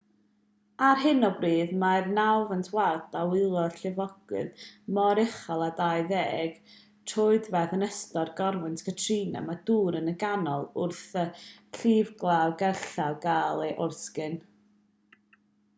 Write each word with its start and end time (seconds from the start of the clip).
ar 0.85 0.99
hyn 1.01 1.25
o 1.27 1.29
bryd 1.41 1.73
mae'r 1.81 2.07
nawfed 2.13 2.69
ward 2.77 3.17
a 3.19 3.21
welodd 3.33 3.75
lifogydd 3.81 4.63
mor 4.99 5.21
uchel 5.25 5.65
â 5.67 5.69
20 5.81 6.23
troedfedd 7.13 7.77
yn 7.79 7.87
ystod 7.91 8.33
corwynt 8.41 8.85
katrina 8.91 9.45
mewn 9.51 9.61
dŵr 9.71 9.99
at 10.03 10.11
y 10.17 10.17
canol 10.27 10.67
wrth 10.87 11.07
i'r 11.25 11.31
llifglawdd 11.83 12.57
gerllaw 12.67 13.19
gael 13.31 13.67
ei 13.71 13.77
oresgyn 13.87 14.41